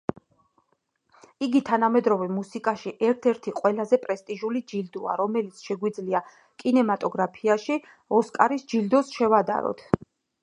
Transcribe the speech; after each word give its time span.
იგი, 1.47 1.59
თანამედროვე 1.65 2.29
მუსიკაში 2.37 2.93
ერთ-ერთი 3.09 3.53
ყველაზე 3.59 3.99
პრესტიჟული 4.05 4.61
ჯილდოა, 4.73 5.17
რომელიც 5.21 5.61
შეგვიძლია 5.67 6.21
კინემატოგრაფში 6.63 7.77
„ოსკარის“ 8.21 8.65
ჯილდოს 8.73 9.13
შევადაროთ. 9.19 9.85